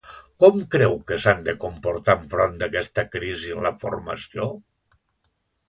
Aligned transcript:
Com 0.43 0.55
creu 0.75 0.95
que 1.11 1.17
s'han 1.25 1.43
de 1.47 1.55
comportar 1.65 2.15
enfront 2.21 2.57
d'aquesta 2.63 3.05
crisi 3.17 3.55
en 3.59 3.63
la 3.69 3.75
formació? 3.85 4.51